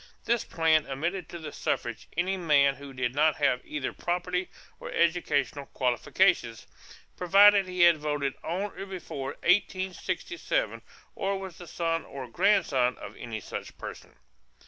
This 0.25 0.43
plan 0.43 0.87
admitted 0.87 1.29
to 1.29 1.37
the 1.37 1.51
suffrage 1.51 2.07
any 2.17 2.35
man 2.35 2.73
who 2.73 2.91
did 2.91 3.13
not 3.13 3.35
have 3.35 3.61
either 3.63 3.93
property 3.93 4.49
or 4.79 4.89
educational 4.91 5.67
qualifications, 5.67 6.65
provided 7.15 7.67
he 7.67 7.81
had 7.81 7.97
voted 7.97 8.33
on 8.43 8.71
or 8.79 8.85
before 8.87 9.33
1867 9.43 10.81
or 11.13 11.37
was 11.37 11.59
the 11.59 11.67
son 11.67 12.03
or 12.05 12.27
grandson 12.27 12.97
of 12.97 13.15
any 13.15 13.39
such 13.39 13.77
person. 13.77 14.15